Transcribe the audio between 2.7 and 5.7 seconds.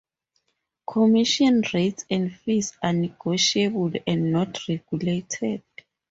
are negotiable and not regulated.